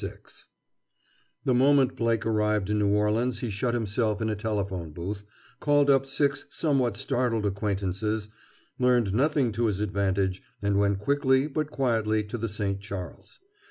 VI 0.03 0.13
The 1.45 1.53
moment 1.53 1.95
Blake 1.95 2.25
arrived 2.25 2.71
in 2.71 2.79
New 2.79 2.87
Orleans 2.87 3.41
he 3.41 3.51
shut 3.51 3.75
himself 3.75 4.19
in 4.19 4.31
a 4.31 4.35
telephone 4.35 4.93
booth, 4.93 5.21
called 5.59 5.91
up 5.91 6.07
six 6.07 6.45
somewhat 6.49 6.97
startled 6.97 7.45
acquaintances, 7.45 8.27
learned 8.79 9.13
nothing 9.13 9.51
to 9.51 9.67
his 9.67 9.79
advantage, 9.79 10.41
and 10.59 10.79
went 10.79 10.97
quickly 10.97 11.45
but 11.45 11.69
quietly 11.69 12.23
to 12.23 12.39
the 12.39 12.49
St. 12.49 12.79
Charles. 12.81 13.39